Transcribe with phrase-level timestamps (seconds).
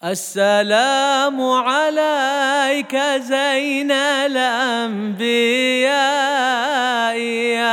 [0.00, 5.20] السلام عليك زين الأنبياء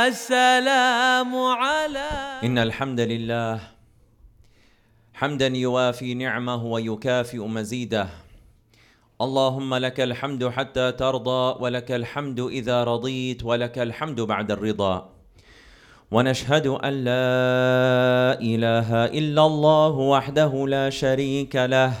[0.08, 2.44] السلام عليك.
[2.44, 3.60] إن الحمد لله
[5.14, 8.08] حمدا يوافي نعمه ويكافئ مزيده.
[9.20, 15.10] اللهم لك الحمد حتى ترضى ولك الحمد إذا رضيت ولك الحمد بعد الرضا.
[16.10, 21.92] ونشهد أن لا إله إلا الله وحده لا شريك له.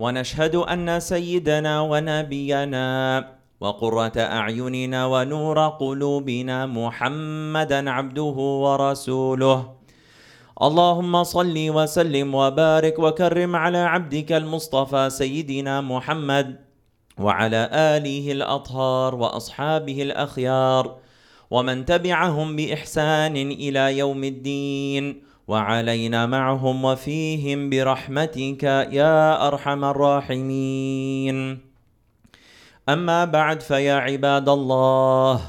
[0.00, 2.88] ونشهد أن سيدنا ونبينا
[3.60, 9.58] وقرة أعيننا ونور قلوبنا محمدا عبده ورسوله.
[10.62, 16.48] اللهم صل وسلم وبارك وكرم على عبدك المصطفى سيدنا محمد
[17.18, 20.96] وعلى آله الأطهار وأصحابه الأخيار
[21.50, 25.29] ومن تبعهم بإحسان إلى يوم الدين.
[25.50, 28.62] وعلينا معهم وفيهم برحمتك
[28.94, 31.36] يا أرحم الراحمين.
[32.88, 35.40] أما بعد فيا عباد الله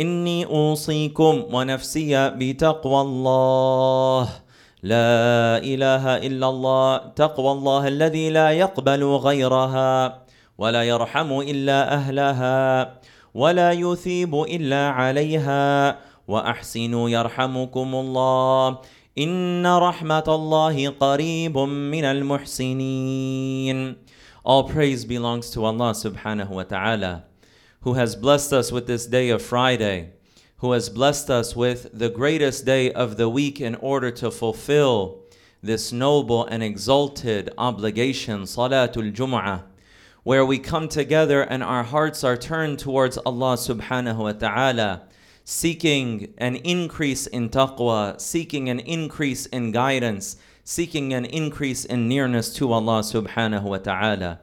[0.00, 4.28] إني أوصيكم ونفسي بتقوى الله.
[4.82, 10.22] لا إله إلا الله تقوى الله الذي لا يقبل غيرها
[10.58, 12.58] ولا يرحم إلا أهلها
[13.34, 15.98] ولا يثيب إلا عليها.
[16.28, 18.78] وأحسنوا يرحمكم الله.
[19.17, 23.95] إن رحمة الله قريب من المحسنين
[24.43, 27.23] All praise belongs to Allah subhanahu wa ta'ala
[27.81, 30.11] who has blessed us with this day of Friday
[30.57, 35.21] who has blessed us with the greatest day of the week in order to fulfill
[35.61, 39.63] this noble and exalted obligation, Salatul Jum'ah,
[40.23, 45.03] where we come together and our hearts are turned towards Allah subhanahu wa ta'ala,
[45.44, 52.52] seeking an increase in taqwa, seeking an increase in guidance, seeking an increase in nearness
[52.54, 54.40] to Allah subhanahu wa ta'ala.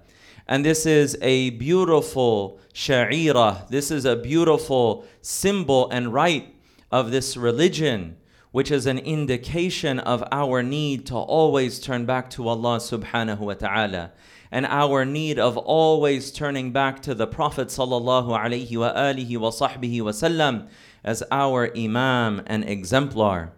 [0.48, 6.56] And this is a beautiful sha'ira, this is a beautiful symbol and rite
[6.92, 8.18] of this religion,
[8.52, 13.54] which is an indication of our need to always turn back to Allah subhanahu wa
[13.54, 14.12] ta'ala
[14.52, 19.50] and our need of always turning back to the Prophet sallallahu alaihi wa alihi wa
[19.50, 20.68] sahbihi wasallam
[21.03, 23.53] as our imam and exemplar.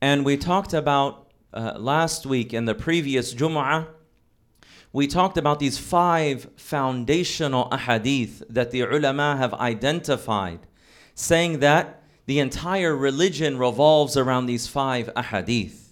[0.00, 3.86] And we talked about uh, last week in the previous Jum'ah,
[4.92, 10.60] we talked about these five foundational ahadith that the ulama have identified,
[11.14, 15.84] saying that the entire religion revolves around these five ahadith.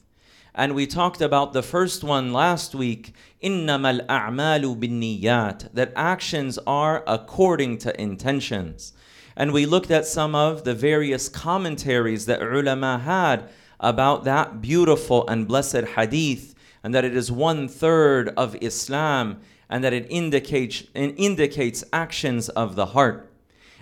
[0.54, 7.02] And we talked about the first one last week, إِنَّمَا الْأَعْمَالُ بِالنِّيَّاتِ that actions are
[7.06, 8.92] according to intentions.
[9.36, 13.48] And we looked at some of the various commentaries that ulama had
[13.80, 16.54] about that beautiful and blessed hadith
[16.84, 22.48] and that it is one third of Islam and that it indicates, it indicates actions
[22.50, 23.30] of the heart.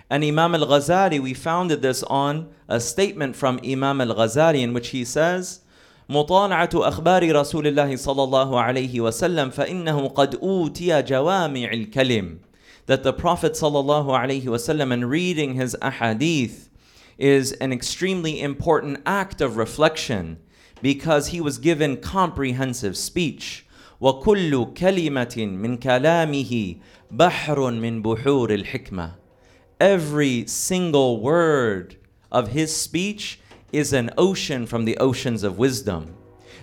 [0.09, 4.73] And Imam al Ghazali, we founded this on a statement from Imam al Ghazali in
[4.73, 5.61] which he says,
[6.09, 12.39] مطالعة أخبار رسول الله صلى الله عليه وسلم فإنه قد أوتي جوامع الكلم
[12.85, 16.69] that the Prophet صلى الله عليه وسلم and reading his ahadith
[17.17, 20.37] is an extremely important act of reflection
[20.81, 23.65] because he was given comprehensive speech
[24.01, 26.75] وكل كلمة من كلامه
[27.11, 29.11] بحر من بحور الحكمة
[29.79, 31.95] Every single word
[32.31, 33.39] of his speech
[33.71, 36.15] is an ocean from the oceans of wisdom.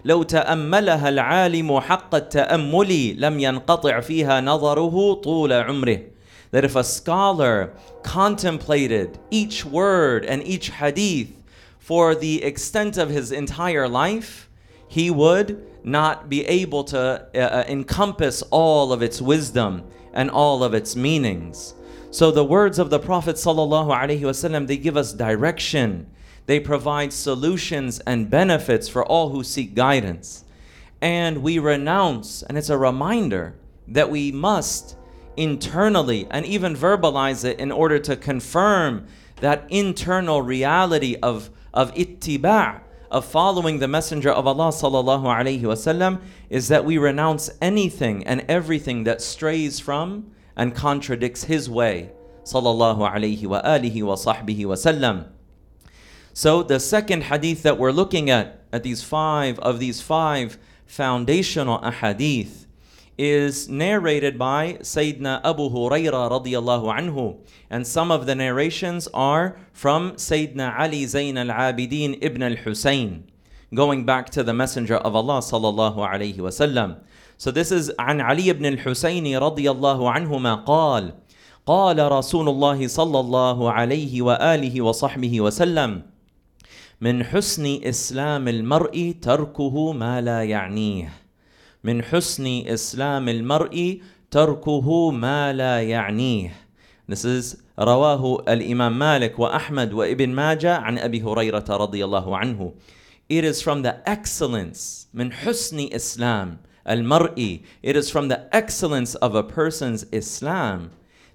[0.05, 6.01] لو تأملها العالم حق التأمل لم ينقطع فيها نظره طول عمره.
[6.54, 11.32] That if a scholar contemplated each word and each hadith
[11.80, 14.50] for the extent of his entire life,
[14.88, 20.64] he would not be able to uh, uh encompass all of its wisdom and all
[20.64, 21.74] of its meanings.
[22.12, 26.08] So the words of the Prophet ﷺ, they give us direction
[26.46, 30.44] they provide solutions and benefits for all who seek guidance.
[31.02, 33.56] And we renounce, and it's a reminder
[33.88, 34.96] that we must
[35.38, 39.06] internally and even verbalize it in order to confirm
[39.42, 42.82] that internal reality of, of ittiba'
[43.12, 46.20] of following the messenger of Allah sallallahu alaihi wasallam
[46.50, 52.12] is that we renounce anything and everything that strays from and contradicts his way
[52.44, 55.28] sallallahu alaihi wa alihi wa sahbihi wasallam
[56.34, 60.58] so the second hadith that we're looking at, at these five of these five
[60.88, 62.66] foundational ahadith,
[63.19, 67.39] is narrated by Sayyidina Abu Huraira radiallahu anhu.
[67.69, 73.23] And some of the narrations are from Sayyidina Ali Zayn al-Abidin ibn al-Husayn,
[73.75, 77.01] going back to the Messenger of Allah sallallahu alayhi wasallam.
[77.37, 81.15] So this is عن علي بن الحسين رضي الله عنهما قال
[81.67, 86.03] قال رسول الله صلى الله عليه وآله وصحبه وسلم
[87.01, 91.22] من حسن إسلام المرء تركه ما لا يعنيه
[91.85, 94.01] من حسن إسلام المرء
[94.31, 96.53] تركه ما لا يعنيه
[97.09, 102.73] This is رواه الإمام مالك وأحمد وابن ماجه عن أبي هريرة رضي الله عنه
[103.29, 106.59] It is from the excellence من حسن إسلام
[106.89, 110.91] المرء It is from the excellence of a person's Islam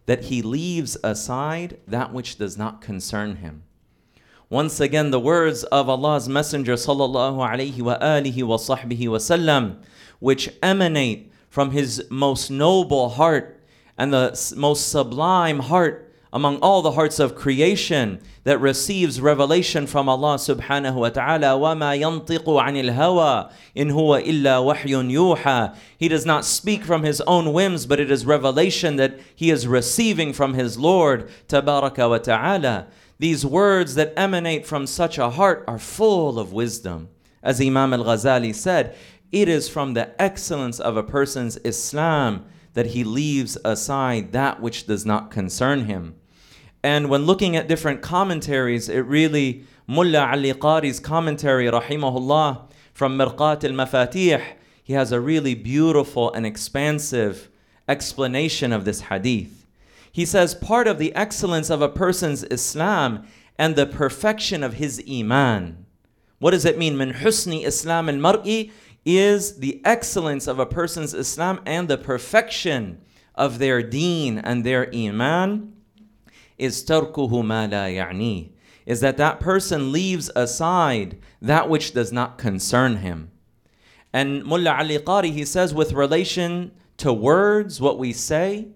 [0.06, 3.64] that he leaves aside that which does not concern him.
[4.50, 9.78] Once again, the words of Allah's Messenger sallallahu alaihi wa alihi wa sahbihi wasallam,
[10.20, 13.60] which emanate from his most noble heart
[13.98, 20.10] and the most sublime heart among all the hearts of creation that receives revelation from
[20.10, 26.26] Allah subhanahu wa ta'ala وَمَا يَنطِقُ عَنِ الْهَوَى إِنْ هُوَ إِلَّا وَحْيٌ يُوحَى He does
[26.26, 30.56] not speak from his own whims but it is revelation that he is receiving from
[30.56, 32.88] his Lord tabaraka wa ta'ala
[33.19, 37.09] These words that emanate from such a heart are full of wisdom
[37.43, 38.95] As Imam al-Ghazali said
[39.33, 42.45] it is from the excellence of a person's Islam
[42.75, 46.15] that he leaves aside that which does not concern him.
[46.83, 53.65] And when looking at different commentaries, it really, Mullah Ali Qari's commentary, rahimahullah, from Mirqat
[53.65, 54.43] al Mafatih,
[54.83, 57.51] he has a really beautiful and expansive
[57.89, 59.58] explanation of this hadith.
[60.19, 63.25] He says part of the excellence of a person's Islam
[63.57, 65.87] and the perfection of his Iman.
[66.41, 66.97] What does it mean?
[66.97, 68.73] Min husni Islam al mar'i
[69.05, 73.01] is the excellence of a person's Islam and the perfection
[73.37, 75.75] of their deen and their Iman
[76.59, 78.51] is tarkuhu ma la ya'ni,
[78.87, 83.31] is that that person leaves aside that which does not concern him.
[84.13, 88.73] And Mullah Ali Qari, he says, with relation to words, what we say,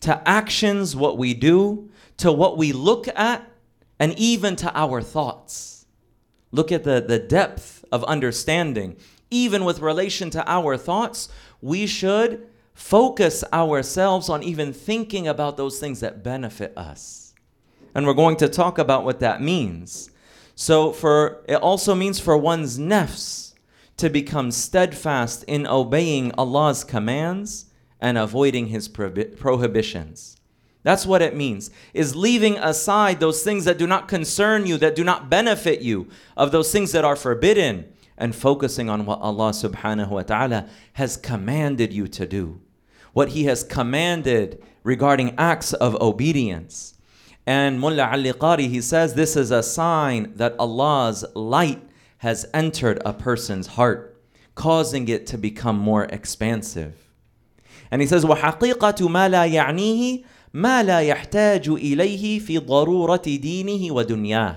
[0.00, 3.46] to actions, what we do, to what we look at,
[3.98, 5.86] and even to our thoughts.
[6.52, 8.96] Look at the, the depth of understanding.
[9.30, 11.28] Even with relation to our thoughts,
[11.60, 17.34] we should focus ourselves on even thinking about those things that benefit us.
[17.94, 20.10] And we're going to talk about what that means.
[20.54, 23.54] So for it also means for one's nafs
[23.98, 27.66] to become steadfast in obeying Allah's commands
[28.00, 30.36] and avoiding his prohibitions.
[30.82, 31.70] That's what it means.
[31.92, 36.08] Is leaving aside those things that do not concern you, that do not benefit you,
[36.36, 41.16] of those things that are forbidden and focusing on what Allah subhanahu wa ta'ala has
[41.16, 42.60] commanded you to do
[43.12, 46.94] what he has commanded regarding acts of obedience.
[47.46, 51.82] And Mullah Ali Qari, he says this is a sign that Allah's light
[52.18, 54.22] has entered a person's heart,
[54.54, 57.09] causing it to become more expansive.
[57.91, 60.23] And he says, وَحَقِيقَةُ مَا لَا يَعْنِيهِ
[60.55, 64.55] ما لا يحتاج إليه في ضرورة دينه ودنياه.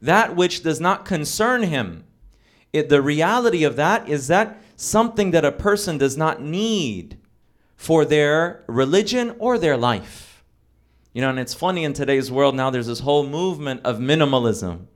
[0.00, 2.04] That which does not concern him.
[2.72, 7.18] It, the reality of that is that something that a person does not need
[7.76, 10.44] for their religion or their life.
[11.12, 14.86] You know, and it's funny in today's world now, there's this whole movement of minimalism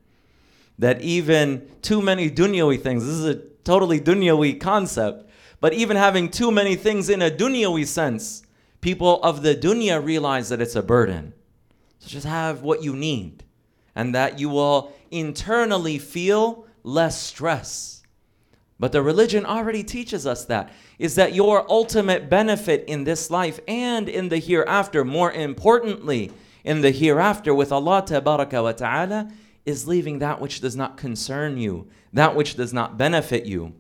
[0.79, 3.35] that even too many dunyawi things, this is a
[3.65, 5.26] totally dunyawi concept,
[5.60, 8.44] but even having too many things in a dunyawi sense,
[8.82, 11.34] people of the dunya realize that it's a burden.
[12.00, 13.44] So just have what you need,
[13.96, 18.04] and that you will internally feel less stress.
[18.80, 23.60] But the religion already teaches us that is that your ultimate benefit in this life
[23.68, 26.32] and in the hereafter, more importantly,
[26.64, 29.32] in the hereafter with Allah tabaraka wa ta'ala,
[29.66, 33.74] is leaving that which does not concern you, that which does not benefit you.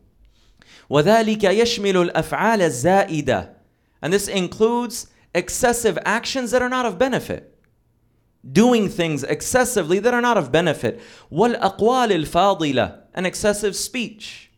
[0.90, 3.54] وذلك يشمل الأفعال الزائدة
[4.00, 7.58] and this includes excessive actions that are not of benefit
[8.50, 11.00] doing things excessively that are not of benefit
[11.30, 14.50] والأقوال الفاضلة and excessive speech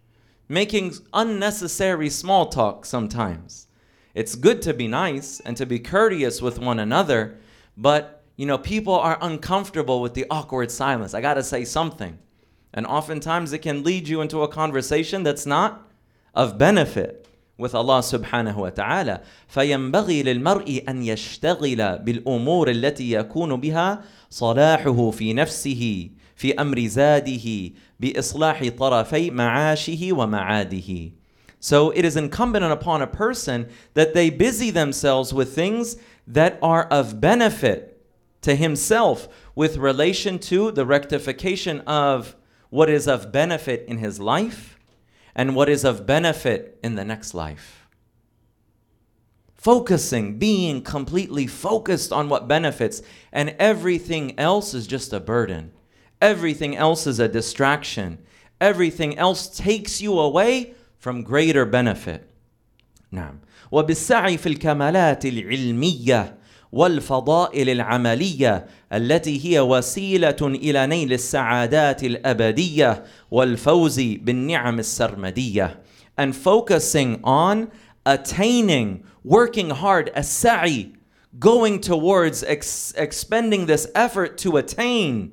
[0.49, 3.67] making unnecessary small talk sometimes.
[4.15, 7.39] It's good to be nice and to be courteous with one another,
[7.77, 11.15] but you know, people are uncomfortable with the awkward silence.
[11.15, 12.19] I got to say something.
[12.73, 15.88] And oftentimes it can lead you into a conversation that's not
[16.39, 19.21] of benefit with Allah subhanahu wa ta'ala.
[19.49, 28.69] فينبغي للمرء أن يشتغل بالأمور التي يكون بها صلاحه في نفسه في امر زاده باصلاح
[28.69, 31.11] طرفي معاشه ومعاده
[31.61, 36.85] So it is incumbent upon a person that they busy themselves with things that are
[36.91, 38.03] of benefit
[38.43, 42.37] to himself with relation to the rectification of
[42.69, 44.78] what is of benefit in his life
[45.35, 47.89] and what is of benefit in the next life.
[49.55, 53.03] Focusing, being completely focused on what benefits,
[53.33, 55.73] and everything else is just a burden.
[56.21, 58.19] Everything else is a distraction.
[58.61, 62.31] Everything else takes you away from greater benefit.
[63.13, 63.41] نعم
[63.73, 66.38] وبالسعي في الكمالات العلميه
[66.73, 75.81] والفضائل العمليه التي هي وسيله الى نيل السعادات الابديه والفوز بالنعم السرمديه
[76.21, 77.69] and focusing on
[78.07, 80.93] attaining working hard السعي
[81.39, 85.31] going towards ex- expending this effort to attain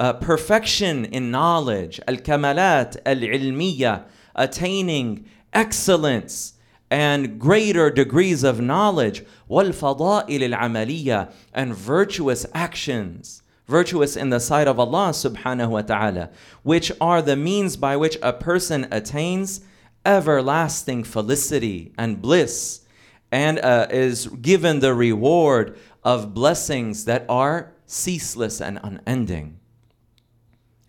[0.00, 4.06] uh, perfection in knowledge الكمالات العلميه
[4.36, 6.54] attaining excellence
[6.92, 14.78] and greater degrees of knowledge والفضائل العملية and virtuous actions virtuous in the sight of
[14.78, 16.28] Allah subhanahu wa ta'ala
[16.62, 19.62] which are the means by which a person attains
[20.04, 22.82] everlasting felicity and bliss
[23.30, 29.58] and uh, is given the reward of blessings that are ceaseless and unending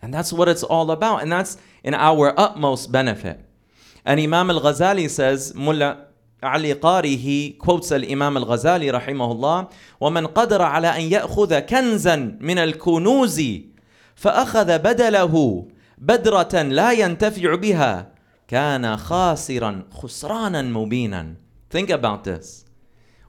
[0.02, 3.40] and that's what it's all about and that's in our utmost benefit
[4.08, 6.08] and Imam al Ghazali says, Mullah
[6.42, 12.38] Ali Qari, he quotes al Imam al Ghazali rahimahullah, ومن قدر على أن يأخذ كنزا
[12.42, 13.42] من الكنوز
[14.16, 15.68] فأخذ بدله
[15.98, 18.14] بدرة لا ينتفع بها
[18.48, 21.36] كان خاسرا خسرانا مبينا.
[21.70, 22.66] Think about this.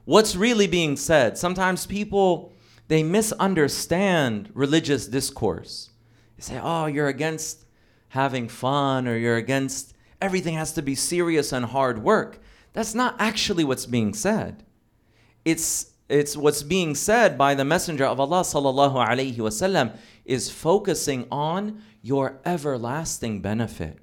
[0.05, 1.37] What's really being said?
[1.37, 2.53] Sometimes people
[2.87, 5.89] they misunderstand religious discourse.
[6.37, 7.65] They say, "Oh, you're against
[8.09, 12.40] having fun or you're against everything has to be serious and hard work.
[12.72, 14.64] That's not actually what's being said.
[15.44, 21.26] It's it's what's being said by the messenger of Allah sallallahu alaihi wasallam is focusing
[21.30, 23.98] on your everlasting benefit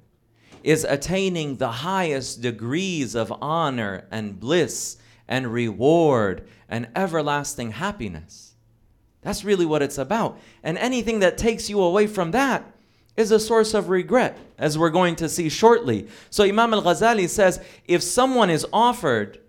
[0.64, 4.96] is attaining the highest degrees of honor and bliss
[5.28, 8.54] and reward and everlasting happiness
[9.20, 12.64] that's really what it's about and anything that takes you away from that
[13.18, 16.06] is a source of regret, as we're going to see shortly.
[16.30, 19.40] So Imam al Ghazali says if someone is offered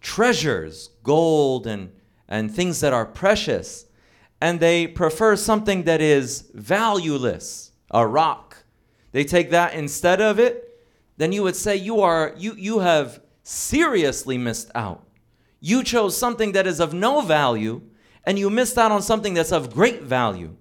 [0.00, 1.92] treasures, gold, and,
[2.28, 3.84] and things that are precious,
[4.40, 8.56] and they prefer something that is valueless, a rock,
[9.12, 10.80] they take that instead of it,
[11.18, 15.04] then you would say you are you you have seriously missed out.
[15.60, 17.82] You chose something that is of no value
[18.24, 20.56] and you missed out on something that's of great value.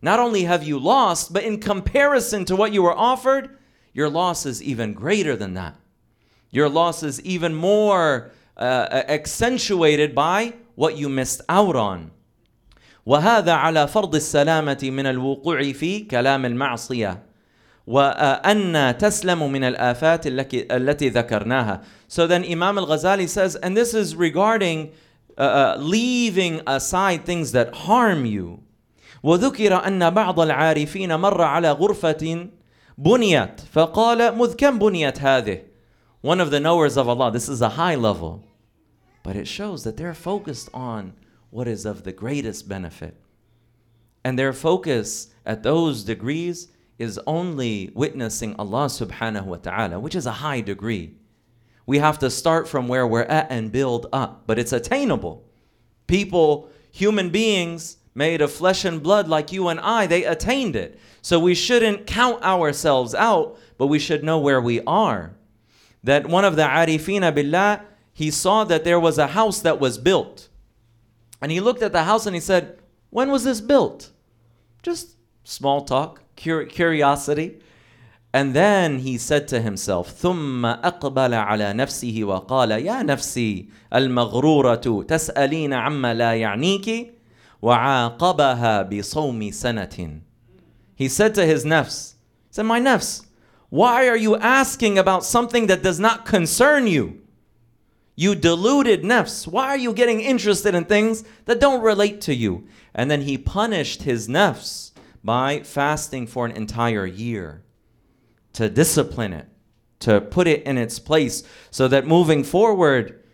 [0.00, 3.56] Not only have you lost, but in comparison to what you were offered,
[3.92, 5.76] your loss is even greater than that.
[6.50, 12.10] Your loss is even more uh, accentuated by what you missed out on.
[13.06, 17.22] وهذا على فرض السلامة من الوقوع في كلام المعصية
[17.86, 21.82] وأن تسلم من الآفات التي ذكرناها.
[22.06, 24.92] So then Imam al-Ghazali says, and this is regarding
[25.36, 28.62] uh, uh, leaving aside things that harm you.
[29.26, 32.48] وذكر أن بعض العارفين مر على غرفة
[32.98, 35.62] بنيت فقال مذ كم بنيت هذه
[36.22, 38.44] One of the knowers of Allah, this is a high level,
[39.24, 41.14] but it shows that they're focused on
[41.50, 43.16] what is of the greatest benefit.
[44.24, 50.26] And their focus at those degrees is only witnessing Allah subhanahu wa ta'ala, which is
[50.26, 51.16] a high degree.
[51.86, 55.44] We have to start from where we're at and build up, but it's attainable.
[56.06, 60.98] People, human beings, made of flesh and blood like you and I, they attained it.
[61.22, 65.34] So we shouldn't count ourselves out, but we should know where we are.
[66.04, 69.98] That one of the arifina billah, he saw that there was a house that was
[69.98, 70.48] built.
[71.40, 72.78] And he looked at the house and he said,
[73.10, 74.10] When was this built?
[74.82, 77.60] Just small talk, curiosity.
[78.34, 85.72] And then he said to himself, ثم أقبل على نفسه وقال يا نفسي المغرورة تسألين
[85.72, 87.14] عما لا يعنيك
[87.62, 90.20] وعاقبها بصوم سنة.
[90.94, 92.14] He said to his nafs,
[92.48, 93.26] he said, My nafs,
[93.70, 97.22] why are you asking about something that does not concern you?
[98.14, 99.46] You deluded nafs.
[99.46, 102.66] Why are you getting interested in things that don't relate to you?
[102.94, 104.90] And then he punished his nafs
[105.24, 107.62] by fasting for an entire year
[108.52, 109.48] to discipline it,
[110.00, 113.24] to put it in its place so that moving forward,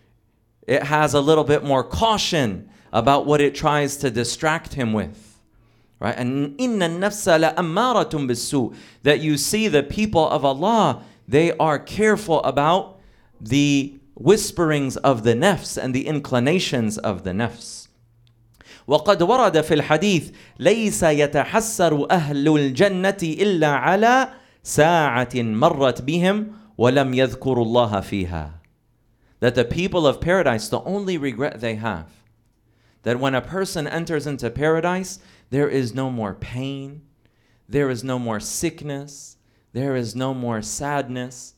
[0.67, 5.41] it has a little bit more caution about what it tries to distract him with.
[6.01, 6.15] Right?
[6.17, 11.79] And inna nafsa la ammaratun bisu that you see the people of Allah, they are
[11.79, 13.01] careful about
[13.41, 17.89] the whisperings of the nafs and the inclinations of the nafs.
[18.89, 24.29] وقد ورد في الحديث ليس يتحسر أهل الجنة إلا على
[24.63, 28.51] ساعة مرت بهم ولم يذكروا الله فيها.
[29.41, 32.07] That the people of paradise, the only regret they have,
[33.04, 35.20] that when a person enters into paradise,
[35.50, 37.04] there is no more pain,
[37.70, 39.38] there is no more sickness,
[39.74, 41.56] there is no more sadness.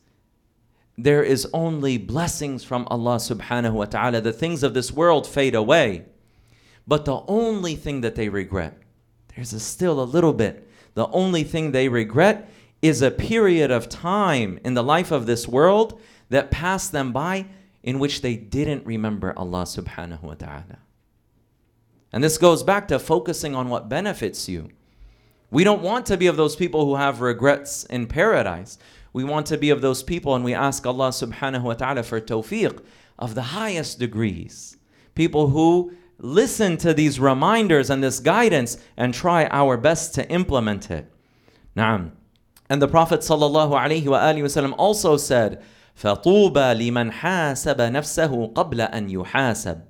[0.98, 4.22] There is only blessings from Allah subhanahu wa ta'ala.
[4.22, 6.06] The things of this world fade away.
[6.86, 8.78] But the only thing that they regret,
[9.34, 10.66] there's a still a little bit.
[10.94, 12.48] The only thing they regret
[12.80, 16.00] is a period of time in the life of this world
[16.30, 17.46] that passed them by
[17.82, 20.78] in which they didn't remember Allah subhanahu wa ta'ala.
[22.15, 24.69] And this goes back to focusing on what benefits you.
[25.49, 28.77] We don't want to be of those people who have regrets in paradise.
[29.13, 32.21] We want to be of those people, and we ask Allah subhanahu wa ta'ala for
[32.21, 32.81] tawfiq
[33.19, 34.77] of the highest degrees.
[35.15, 40.89] People who listen to these reminders and this guidance and try our best to implement
[40.89, 41.11] it.
[41.75, 42.11] Naam.
[42.69, 45.61] And the Prophet sallallahu alaihi wasallam also said,
[45.99, 49.81] فَطُوبَى لِمَنْ حَاسَبَ نَفْسَهُ قَبْلَ أَنْ يُحَاسَبْ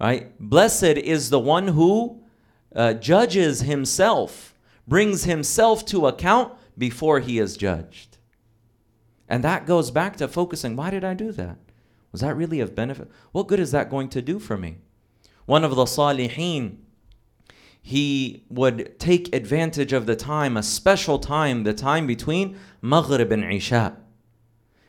[0.00, 0.38] Right?
[0.38, 2.22] Blessed is the one who
[2.74, 4.54] uh, judges himself,
[4.86, 8.18] brings himself to account before he is judged.
[9.28, 11.58] And that goes back to focusing why did I do that?
[12.12, 13.10] Was that really of benefit?
[13.32, 14.78] What good is that going to do for me?
[15.44, 16.78] One of the Salihin,
[17.82, 23.44] he would take advantage of the time, a special time, the time between Maghrib and
[23.44, 23.96] Isha.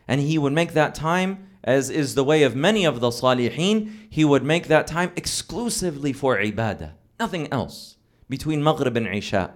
[0.07, 3.91] And he would make that time as is the way of many of the Salihin,
[4.09, 7.97] he would make that time exclusively for ibadah, nothing else,
[8.29, 9.53] between Maghrib and Isha.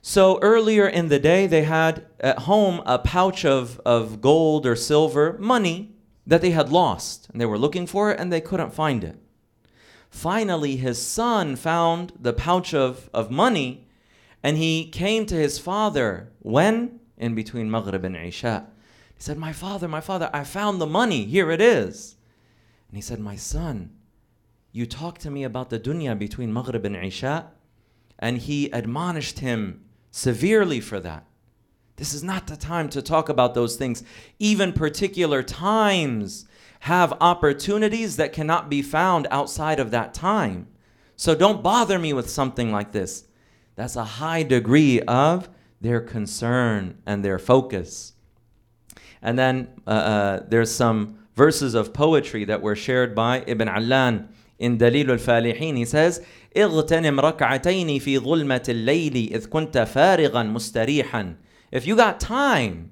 [0.00, 4.76] So earlier in the day, they had at home a pouch of, of gold or
[4.76, 7.28] silver, money that they had lost.
[7.30, 9.18] And they were looking for it and they couldn't find it.
[10.08, 13.88] Finally, his son found the pouch of, of money
[14.42, 16.32] and he came to his father.
[16.38, 17.00] When?
[17.18, 18.68] In between Maghrib and Isha.
[19.16, 21.24] He said, My father, my father, I found the money.
[21.24, 22.16] Here it is.
[22.88, 23.90] And he said, My son,
[24.72, 27.50] you talked to me about the dunya between Maghrib and Isha.
[28.18, 31.26] And he admonished him severely for that.
[31.96, 34.02] This is not the time to talk about those things.
[34.38, 36.46] Even particular times
[36.80, 40.68] have opportunities that cannot be found outside of that time.
[41.16, 43.24] So don't bother me with something like this.
[43.76, 45.48] That's a high degree of
[45.80, 48.12] their concern and their focus.
[49.25, 54.29] And then uh, uh, there's some verses of poetry that were shared by Ibn Allan
[54.59, 55.77] in Dalil al-Falihin.
[55.77, 56.21] He says,
[56.55, 61.35] اغتنم ركعتين في ظلمة الليل إذ كنت فارغا مستريحا.
[61.71, 62.91] If you got time,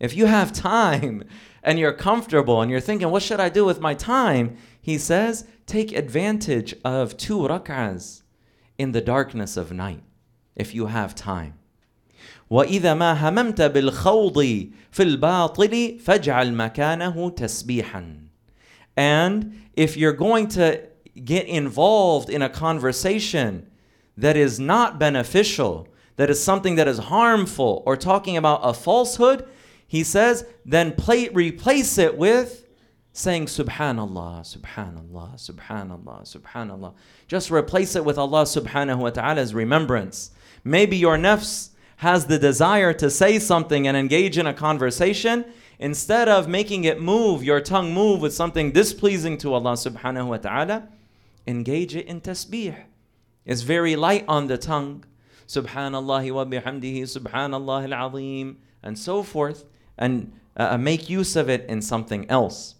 [0.00, 1.24] if you have time
[1.62, 4.56] and you're comfortable and you're thinking, what should I do with my time?
[4.80, 8.22] He says, take advantage of two rak'ahs
[8.78, 10.02] in the darkness of night
[10.56, 11.54] if you have time.
[12.50, 18.16] وإذا ما هممت بالخوض في الباطل فاجعل مكانه تسبيحا.
[18.96, 20.80] And if you're going to
[21.24, 23.70] get involved in a conversation
[24.16, 29.46] that is not beneficial, that is something that is harmful, or talking about a falsehood,
[29.86, 32.66] he says, then play, replace it with
[33.12, 36.94] saying Subhanallah, Subhanallah, Subhanallah, Subhanallah.
[37.26, 40.30] Just replace it with Allah subhanahu wa ta'ala's remembrance.
[40.62, 45.45] Maybe your nafs has the desire to say something and engage in a conversation,
[45.79, 50.37] instead of making it move, your tongue move with something displeasing to Allah subhanahu wa
[50.37, 50.89] ta'ala,
[51.47, 52.75] engage it in tasbih.
[53.45, 55.05] It's very light on the tongue.
[55.47, 59.65] Subhanallah wa bihamdihi, Subhanallah al-azim, and so forth,
[59.97, 62.75] and uh, make use of it in something else.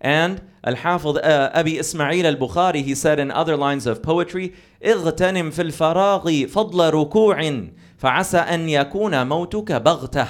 [0.00, 5.70] And Al-Hafidh uh, Abi Ismail al-Bukhari, he said in other lines of poetry, اغتنم في
[5.70, 10.28] الفراغ فضل ركوع فعسى أن يكون موتك بغتة.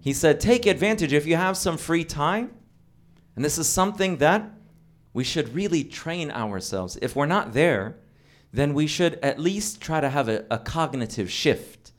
[0.00, 2.50] He said, take advantage if you have some free time.
[3.36, 4.50] And this is something that
[5.12, 6.98] we should really train ourselves.
[7.02, 7.96] If we're not there,
[8.52, 11.92] then we should at least try to have a, a cognitive shift.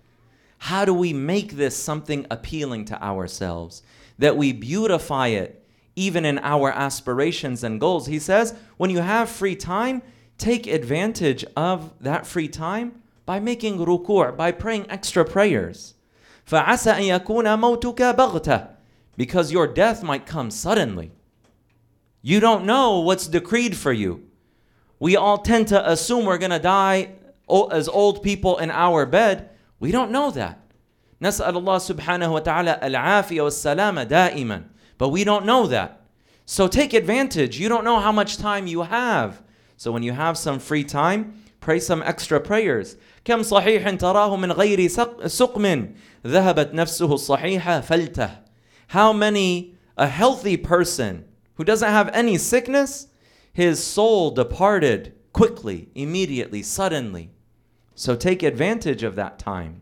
[0.60, 3.84] How do we make this something appealing to ourselves?
[4.18, 5.63] That we beautify it
[5.96, 8.08] even in our aspirations and goals.
[8.08, 10.02] He says, when you have free time,
[10.38, 15.96] take advantage of that free time by making ruku', by praying extra prayers.
[16.50, 18.70] فَعَسَى أَن يَكُونَ مَوْتُكَ بَغْتَةً
[19.18, 21.12] Because your death might come suddenly.
[22.22, 24.24] You don't know what's decreed for you.
[25.00, 27.12] We all tend to assume we're going to die
[27.72, 29.50] as old people in our bed.
[29.80, 30.60] We don't know that.
[31.22, 34.64] نسأل الله سبحانه وتعالى العافية والسلامة دائما.
[35.04, 36.02] But we don't know that.
[36.46, 37.60] So take advantage.
[37.60, 39.42] You don't know how much time you have.
[39.78, 42.96] So when you have some free time, Pray some extra prayers.
[43.26, 44.88] كم صحيح تراه من غير
[45.28, 45.94] سقم
[46.26, 48.30] ذهبت نفسه الصحيحة فلته.
[48.88, 53.08] How many a healthy person who doesn't have any sickness,
[53.52, 57.32] his soul departed quickly, immediately, suddenly.
[57.96, 59.82] So take advantage of that time.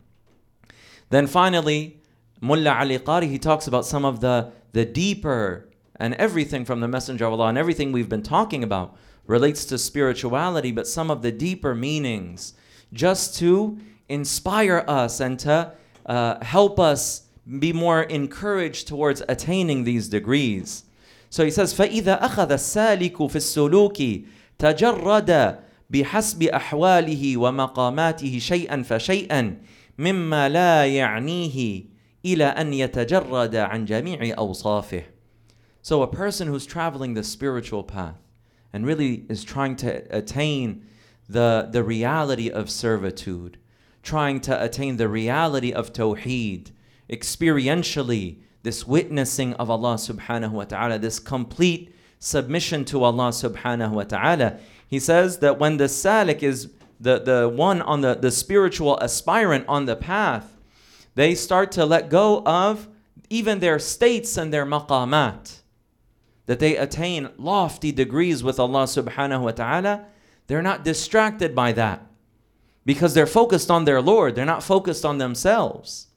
[1.12, 2.02] Then finally,
[2.42, 6.88] Mullah Ali Qari, he talks about some of the, the deeper and everything from the
[6.88, 11.22] Messenger of Allah and everything we've been talking about relates to spirituality, but some of
[11.22, 12.54] the deeper meanings
[12.94, 15.74] just to inspire us and to
[16.06, 17.24] uh, help us
[17.60, 20.84] be more encouraged towards attaining these degrees.
[21.30, 23.98] So he says, فإذا أخذ السالك في السلوك
[24.60, 29.58] تجرد بحسب أحواله ومقاماته شيئا فشيئا
[29.98, 31.84] مما لا يعنيه
[32.26, 35.04] إلى أن يتجرد عن جميع أوصافه.
[35.82, 38.20] So a person who's traveling the spiritual path
[38.74, 40.86] and really is trying to attain
[41.30, 43.58] the, the reality of servitude,
[44.04, 46.72] trying to attain the reality of tawheed,
[47.10, 54.04] experientially, this witnessing of Allah subhanahu wa ta'ala, this complete submission to Allah subhanahu wa
[54.04, 54.60] ta'ala.
[54.88, 59.66] He says that when the salik is the, the one on the, the spiritual aspirant
[59.68, 60.58] on the path,
[61.15, 62.89] they start to let go of
[63.29, 65.61] even their states and their maqamat.
[66.47, 70.07] That they attain lofty degrees with Allah subhanahu wa ta'ala.
[70.47, 72.07] They're not distracted by that
[72.85, 76.09] because they're focused on their Lord, they're not focused on themselves.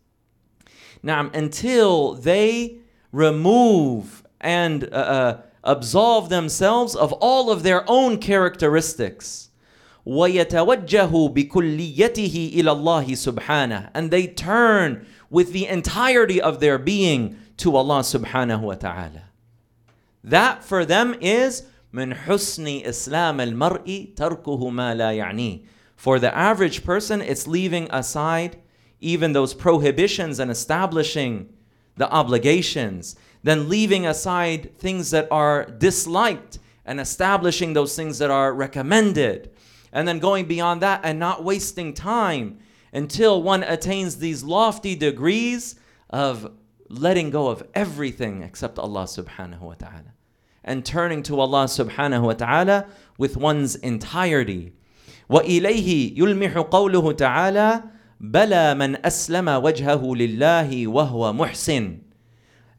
[1.04, 2.80] Now, until they
[3.12, 9.45] remove and uh, uh, absolve themselves of all of their own characteristics.
[10.07, 17.77] وَيَتَوَجَّهُ بِكُلِّيَّتِهِ إِلَى اللَّهِ سُبْحَانَهُ And they turn with the entirety of their being to
[17.77, 19.25] Allah subhanahu wa ta'ala.
[20.25, 25.63] That for them is من حسن إسلام المرء تركه ما لا يعنيه.
[25.97, 28.57] For the average person, it's leaving aside
[29.01, 31.49] even those prohibitions and establishing
[31.97, 38.55] the obligations, then leaving aside things that are disliked and establishing those things that are
[38.55, 39.51] recommended,
[39.95, 42.59] and then going beyond that and not wasting time
[42.93, 45.77] until one attains these lofty degrees
[46.11, 46.53] of
[46.89, 50.15] letting go of everything except Allah subhanahu wa ta'ala
[50.65, 54.73] and turning to Allah subhanahu wa ta'ala with one's entirety.
[55.31, 57.83] وإليه يلمح قوله تعالى
[58.21, 62.01] بلى من أسلم وجهه لله وهو محسن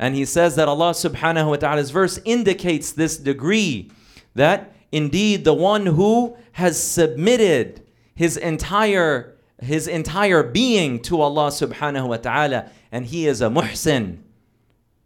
[0.01, 3.91] and he says that Allah subhanahu wa ta'ala's verse indicates this degree
[4.33, 7.81] that indeed the one who has submitted
[8.15, 14.17] his entire his entire being to Allah subhanahu wa ta'ala and he is a muhsin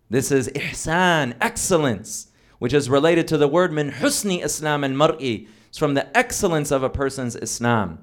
[0.09, 2.27] this is ihsan excellence
[2.59, 6.71] which is related to the word min husni islam al mar'i it's from the excellence
[6.71, 7.99] of a person's islam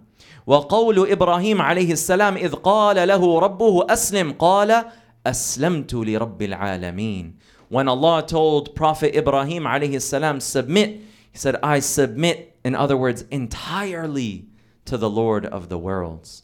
[0.46, 4.84] وقول إبراهيم عليه السلام إذ قال له ربه أسلم قال
[5.26, 7.32] أسلمت لرب العالمين
[7.68, 11.00] When Allah told Prophet Ibrahim عليه السلام submit,
[11.30, 14.45] he said, I submit, in other words, entirely
[14.85, 16.43] to the Lord of the worlds.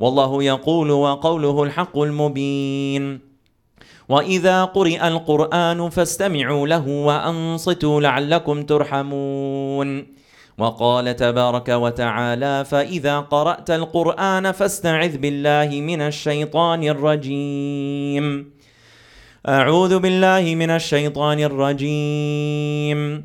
[0.00, 3.20] والله يقول وقوله الحق المبين
[4.08, 10.06] وإذا قرئ القرآن فاستمعوا له وأنصتوا لعلكم ترحمون
[10.58, 18.54] وقال تبارك وتعالى فاذا قرات القران فاستعذ بالله من الشيطان الرجيم
[19.48, 23.24] اعوذ بالله من الشيطان الرجيم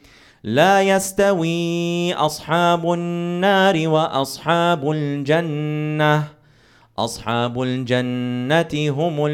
[0.44, 6.24] لا يستوي اصحاب النار واصحاب الجنه
[6.98, 9.26] اصحاب الجنه هم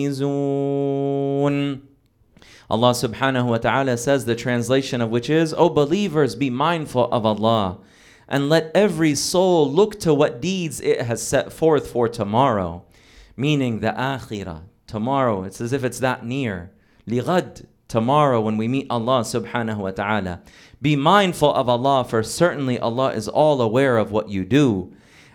[0.00, 1.80] الفائزون
[2.70, 7.26] Allah subhanahu wa ta'ala says the translation of which is, O believers, be mindful of
[7.26, 7.78] Allah
[8.28, 12.84] and let every soul look to what deeds it has set forth for tomorrow,
[13.36, 14.62] meaning the akhirah.
[14.86, 16.70] Tomorrow, it's as if it's that near.
[17.08, 20.40] Lighad, tomorrow when we meet Allah subhanahu wa ta'ala.
[20.80, 24.92] Be mindful of Allah, for certainly Allah is all aware of what you do.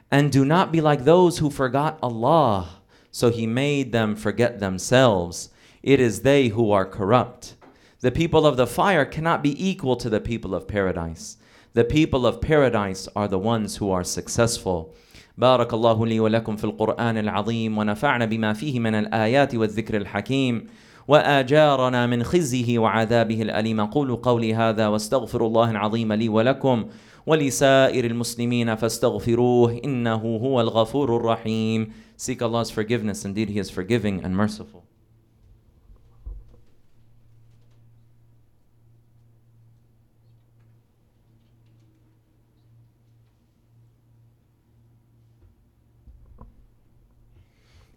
[0.10, 5.50] And do not be like those who forgot Allah, so He made them forget themselves.
[5.84, 7.56] It is they who are corrupt.
[8.00, 11.38] The people of the fire cannot be equal to the people of paradise.
[11.74, 14.96] The people of paradise are the ones who are successful.
[15.38, 20.68] بارك الله لي ولكم في القرآن العظيم ونفعنا بما فيه من الآيات والذكر الحكيم
[21.09, 26.85] وآجارنا من خزيه وعذابه الأليم قولوا قولي هذا واستغفر الله العظيم لي ولكم
[27.27, 33.25] ولسائر المسلمين فاستغفروه إنه هو الغفور الرحيم Seek Allah's forgiveness.
[33.25, 34.89] Indeed, He is forgiving and merciful.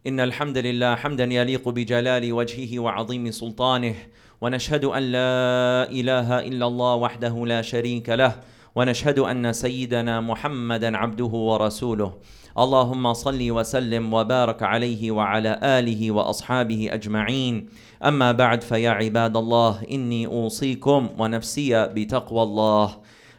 [0.07, 3.95] إن الحمد لله حمدا يليق بجلال وجهه وعظيم سلطانه
[4.41, 8.35] ونشهد أن لا إله إلا الله وحده لا شريك له
[8.75, 12.13] ونشهد أن سيدنا محمدا عبده ورسوله.
[12.57, 17.69] اللهم صل وسلم وبارك عليه وعلى آله وأصحابه أجمعين.
[18.03, 22.87] أما بعد فيا عباد الله إني أوصيكم ونفسي بتقوى الله.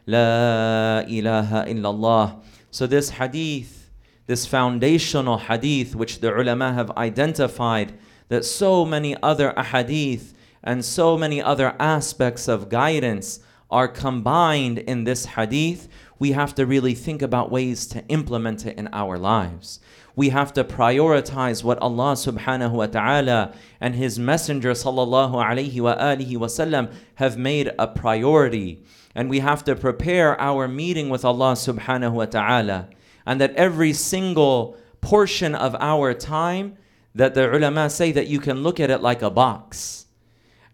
[0.06, 2.36] لا إله إلا الله.
[2.70, 3.83] So this hadith
[4.26, 7.92] this foundational hadith which the ulama have identified
[8.28, 10.32] that so many other ahadith
[10.62, 16.64] and so many other aspects of guidance are combined in this hadith, we have to
[16.64, 19.80] really think about ways to implement it in our lives.
[20.16, 25.96] We have to prioritize what Allah subhanahu wa ta'ala and His Messenger sallallahu alayhi wa
[25.96, 28.84] alihi wasallam have made a priority.
[29.14, 32.88] And we have to prepare our meeting with Allah subhanahu wa ta'ala
[33.26, 36.76] and that every single portion of our time
[37.14, 40.06] that the ulama say that you can look at it like a box.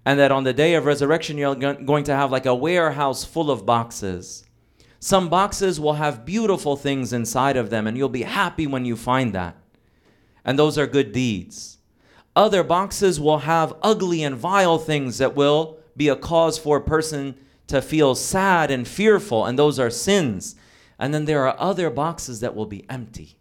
[0.07, 3.51] And that on the day of resurrection you're going to have like a warehouse full
[3.51, 4.45] of boxes.
[4.99, 8.97] Some boxes will have beautiful things inside of them and you'll be happy when you
[8.97, 9.57] find that.
[10.45, 11.79] And those are good deeds.
[12.35, 16.83] Other boxes will have ugly and vile things that will be a cause for a
[16.83, 17.35] person
[17.67, 20.57] to feel sad and fearful and those are sins
[21.01, 23.39] and then there are other boxes that will be empty.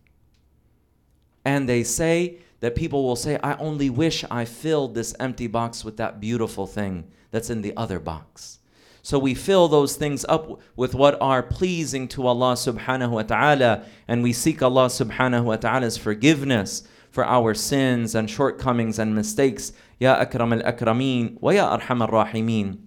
[1.43, 5.83] And they say that people will say, I only wish I filled this empty box
[5.83, 8.59] with that beautiful thing that's in the other box.
[9.01, 13.85] So we fill those things up with what are pleasing to Allah subhanahu wa ta'ala,
[14.07, 19.73] and we seek Allah subhanahu wa ta'ala's forgiveness for our sins and shortcomings and mistakes.
[19.99, 22.77] Ya akram al akrameen wa ya arham al rahimeen.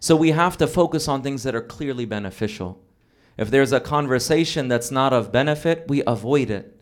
[0.00, 2.82] So we have to focus on things that are clearly beneficial.
[3.36, 6.78] If there's a conversation that's not of benefit, we avoid it.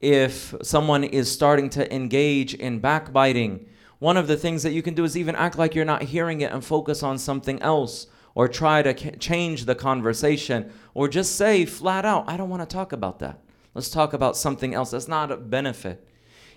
[0.00, 3.66] If someone is starting to engage in backbiting,
[3.98, 6.40] one of the things that you can do is even act like you're not hearing
[6.42, 11.64] it and focus on something else or try to change the conversation or just say
[11.64, 13.40] flat out, I don't want to talk about that.
[13.72, 16.06] Let's talk about something else that's not of benefit.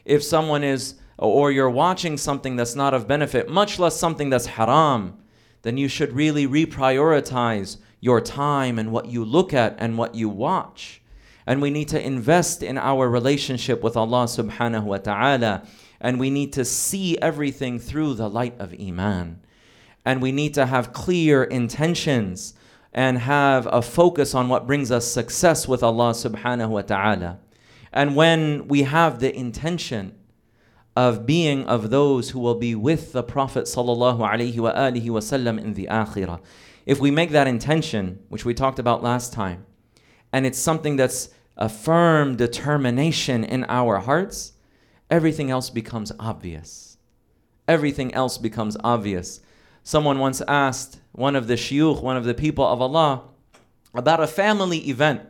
[0.04, 4.46] If someone is, or you're watching something that's not of benefit, much less something that's
[4.48, 5.18] haram,
[5.62, 10.30] then you should really reprioritize your time and what you look at and what you
[10.30, 11.02] watch.
[11.46, 15.64] And we need to invest in our relationship with Allah subhanahu wa ta'ala.
[16.00, 19.42] And we need to see everything through the light of Iman.
[20.06, 22.54] And we need to have clear intentions
[22.94, 27.40] and have a focus on what brings us success with Allah subhanahu wa ta'ala.
[27.92, 30.16] And when we have the intention
[30.96, 35.88] of being of those who will be with the Prophet sallallahu alaihi wasallam in the
[35.90, 36.40] akhirah,
[36.89, 39.63] if we make that intention, which we talked about last time,
[40.34, 44.54] and it's something that's a firm determination in our hearts,
[45.08, 46.97] everything else becomes obvious.
[47.67, 49.39] Everything else becomes obvious.
[49.84, 53.21] Someone once asked one of the shuyukh, one of the people of Allah,
[53.93, 55.21] about a family event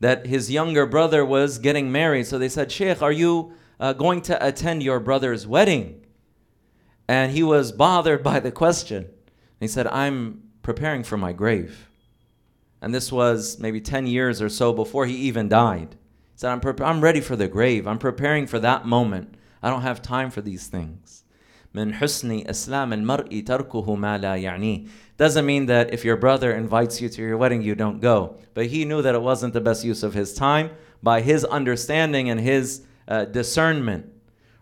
[0.00, 2.26] that his younger brother was getting married.
[2.26, 6.04] So they said, Sheikh, are you uh, going to attend your brother's wedding?
[7.08, 9.08] And he was bothered by the question.
[9.60, 11.89] He said, I'm preparing for my grave.
[12.81, 15.95] And this was maybe 10 years or so before he even died.
[16.33, 17.87] He said, I'm, pre- I'm ready for the grave.
[17.87, 19.35] I'm preparing for that moment.
[19.61, 21.23] I don't have time for these things.
[21.73, 27.01] من حسن إسلام المرء تركه ما لا يعنيه doesn't mean that if your brother invites
[27.01, 29.83] you to your wedding you don't go but he knew that it wasn't the best
[29.83, 30.69] use of his time
[31.01, 34.05] by his understanding and his uh, discernment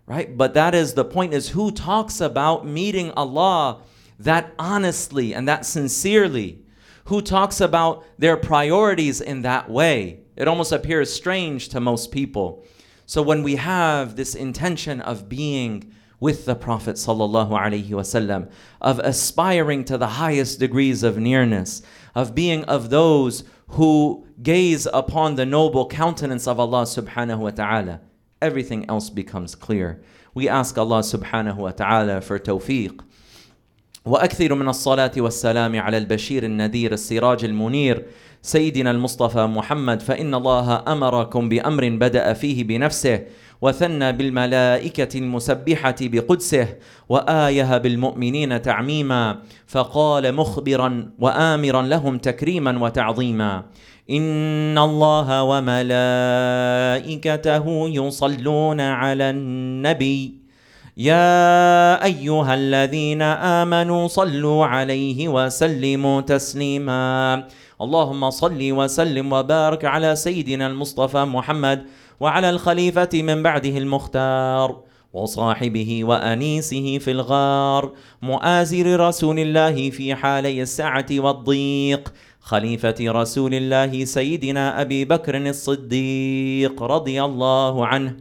[0.06, 3.82] right but that is the point is who talks about meeting Allah
[4.19, 6.67] that honestly and that sincerely,
[7.07, 10.21] who talks about their priorities in that way.
[10.37, 12.65] It almost appears strange to most people.
[13.07, 18.51] So when we have this intention of being with the Prophet wasallam,
[18.81, 21.83] of aspiring to the highest degrees of nearness,
[22.15, 28.01] of being of those who gaze upon the noble countenance of Allah subhanahu wa ta'ala,
[28.43, 30.03] everything else becomes clear.
[30.35, 33.01] We ask Allah subhanahu wa ta'ala for tawfiq
[34.07, 38.07] وأكثر من الصلاة والسلام على البشير النذير السراج المنير
[38.43, 43.21] سيدنا المصطفى محمد فإن الله أمركم بأمر بدأ فيه بنفسه
[43.61, 46.69] وثنى بالملائكة المسبحة بقدسه
[47.09, 53.65] وآيه بالمؤمنين تعميما فقال مخبرا وامرا لهم تكريما وتعظيما.
[54.11, 55.89] إن الله وملائكته
[57.89, 60.46] يصلون على النبي.
[60.97, 67.45] يا أيها الذين آمنوا صلوا عليه وسلموا تسليما.
[67.81, 71.85] اللهم صل وسلم وبارك على سيدنا المصطفى محمد
[72.21, 74.81] وعلى الخليفة من بعده المختار
[75.13, 84.81] وصاحبه وأنيسه في الغار مؤازر رسول الله في حالي السعه والضيق خليفة رسول الله سيدنا
[84.81, 88.17] أبي بكر الصديق رضي الله عنه.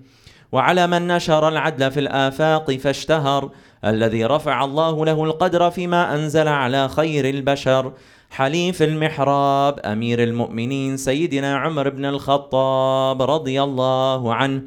[0.51, 3.51] وعلى من نشر العدل في الآفاق فاشتهر
[3.85, 7.93] الذي رفع الله له القدر فيما أنزل على خير البشر.
[8.29, 14.61] حليف المحراب أمير المؤمنين سيدنا عمر بن الخطاب رضي الله عنه.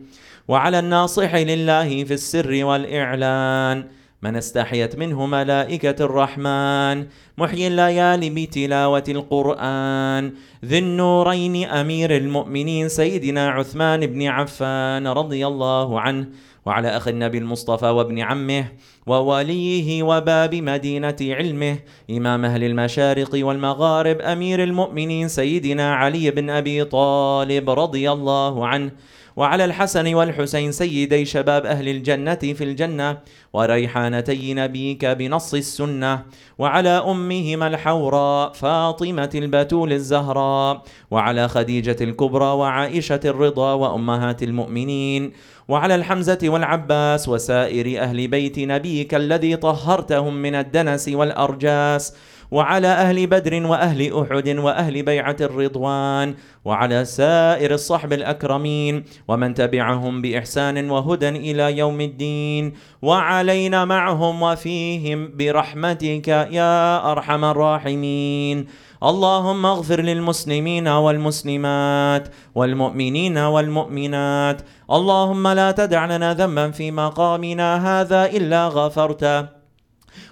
[0.49, 3.98] وعلى الناصح لله في السر والإعلان.
[4.23, 7.07] من استحيت منه ملائكة الرحمن.
[7.39, 10.33] محيي الليالي بتلاوة القرآن.
[10.65, 12.89] ذي النورين أمير المؤمنين.
[12.89, 16.27] سيدنا عثمان بن عفان رضي الله عنه
[16.67, 18.65] وعلى أخ النبي المصطفى وابن عمه
[19.07, 21.79] ووليه وباب مدينة علمه.
[22.11, 24.21] إمام أهل المشارق والمغارب.
[24.21, 25.29] أمير المؤمنين.
[25.29, 28.91] سيدنا علي بن أبي طالب رضي الله عنه
[29.39, 33.19] وعلى الحسن والحسين سيدي شباب أهل الجنة في الجنة
[33.53, 36.23] وريحانتي نبيك بنص السنة
[36.59, 45.33] وعلى أمهما الحوراء فاطمة البتول الزهراء وعلى خديجة الكبرى وعائشة الرضا وأمهات المؤمنين
[45.69, 52.15] وعلى الحمزة والعباس وسائر أهل بيت نبيك الذي طهرتهم من الدنس والأرجاس
[52.51, 56.35] وعلى أهل بدر وأهل أحد وأهل بيعة الرضوان
[56.65, 66.29] وعلى سائر الصحب الأكرمين ومن تبعهم بإحسان وهدى إلى يوم الدين وعلينا معهم وفيهم برحمتك
[66.29, 68.67] يا أرحم الراحمين.
[69.03, 74.63] اللهم اغفر للمسلمين والمسلمات والمؤمنين والمؤمنات.
[74.91, 79.58] اللهم لا تدع لنا ذنبا في مقامنا هذا إلا غفرته.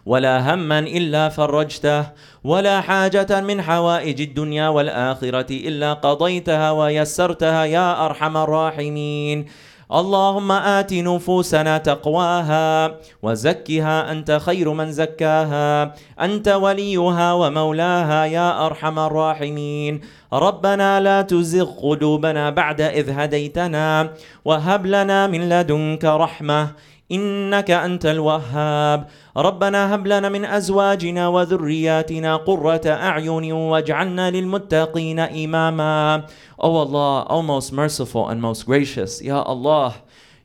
[0.07, 2.05] ولا هما إلا فرجته
[2.45, 9.47] ولا حاجة من حوائج الدنيا والآخرة إلا قضيتها ويسرتها يا أرحم الراحمين.
[9.87, 20.01] اللهم آت نفوسنا تقواها وزكها أنت خير من زكاها أنت وليها ومولاها يا أرحم الراحمين.
[20.33, 24.11] ربنا لا تزغ قلوبنا بعد إذ هديتنا
[24.45, 26.71] وهب لنا من لدنك رحمة
[27.13, 29.07] إنك أنت الوهاب.
[29.37, 36.27] ربنا هب لنا من أزواجنا وذرياتنا قرة أعين واجعلنا للمتقين إماما.
[36.59, 39.95] Oh Allah, O most merciful and most gracious, Ya Allah,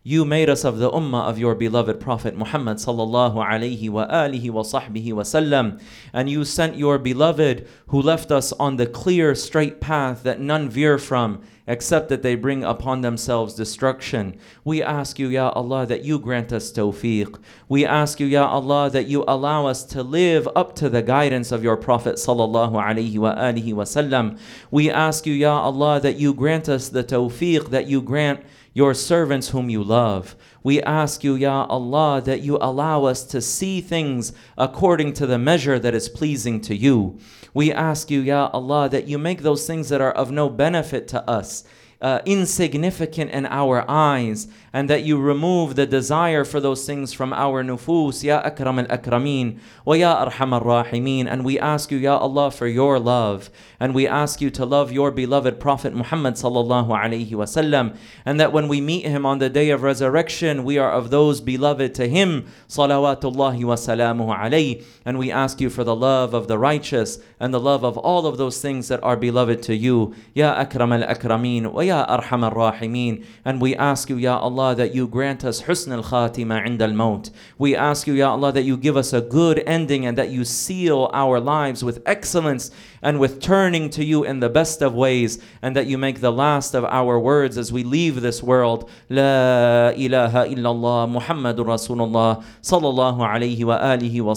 [0.03, 4.49] you made us of the ummah of your beloved Prophet Muhammad sallallahu alayhi wa alihi
[4.49, 5.79] wa sahbihi wa sallam.
[6.11, 10.69] And you sent your beloved who left us on the clear, straight path that none
[10.69, 14.35] veer from except that they bring upon themselves destruction.
[14.63, 17.39] We ask you, Ya Allah, that you grant us tawfiq.
[17.69, 21.51] We ask you, Ya Allah, that you allow us to live up to the guidance
[21.51, 24.39] of your Prophet sallallahu alaihi wasallam.
[24.71, 28.93] We ask you, Ya Allah, that you grant us the tawfiq, that you grant your
[28.93, 30.35] servants whom you love.
[30.63, 35.37] We ask you, Ya Allah, that you allow us to see things according to the
[35.37, 37.19] measure that is pleasing to you.
[37.53, 41.07] We ask you, Ya Allah, that you make those things that are of no benefit
[41.09, 41.63] to us
[42.01, 47.33] uh, insignificant in our eyes and that you remove the desire for those things from
[47.33, 51.27] our nufus, Ya Akram al Akrameen, wa Ya Arham al Rahimeen.
[51.27, 53.49] And we ask you, Ya Allah, for your love.
[53.81, 57.97] And we ask you to love your beloved Prophet Muhammad sallallahu alayhi wasallam.
[58.23, 61.41] And that when we meet him on the day of resurrection, we are of those
[61.41, 64.85] beloved to him, salawatullahi wa salamuhu alayhi.
[65.03, 68.25] And we ask you for the love of the righteous and the love of all
[68.25, 72.43] of those things that are beloved to you, Ya Akram al Akrameen, wa Ya Arham
[72.43, 73.25] al Rahimeen.
[73.43, 76.81] And we ask you, Ya Allah, Allah, that you grant us husn al khatima ind
[76.81, 77.23] al.
[77.57, 80.45] We ask you, Ya Allah, that you give us a good ending and that you
[80.45, 85.41] seal our lives with excellence and with turning to you in the best of ways,
[85.61, 88.89] and that you make the last of our words as we leave this world.
[89.09, 94.35] La ilaha illallah Muhammadur Rasulullah sallallahu alayhi wa alihi wa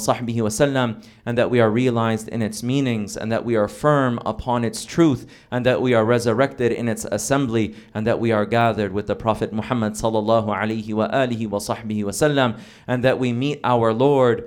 [1.26, 4.84] and that we are realized in its meanings, and that we are firm upon its
[4.84, 9.06] truth, and that we are resurrected in its assembly, and that we are gathered with
[9.06, 13.60] the Prophet Muhammad sallallahu alayhi wa alihi wa sahbihi wa sallam, and that we meet
[13.64, 14.44] our Lord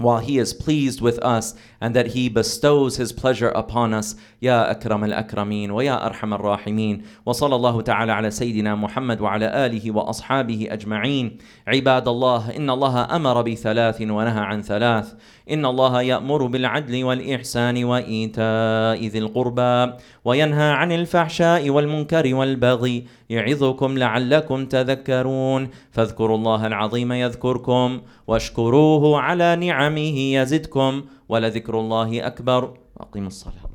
[0.00, 4.16] while he is pleased with us and that he bestows his pleasure upon us.
[4.42, 10.68] يا أكرم الأكرمين ويا أرحم الراحمين وصلى الله تعالى على سيدنا محمد وعلى آله وأصحابه
[10.70, 15.14] أجمعين عباد الله إن الله أمر بثلاث ونهى عن ثلاث
[15.50, 19.92] إن الله يأمر بالعدل والإحسان وإيتاء ذي القربى
[20.30, 22.96] وينهى عن الفحشاء والمنكر والبغي
[23.30, 25.62] يعظكم لعلكم تذكرون.
[25.94, 30.92] فاذكروا الله العظيم يذكركم واشكروه على نعمه يزدكم
[31.28, 32.62] ولذكر الله أكبر.
[32.96, 33.69] وأقيموا الصلاة.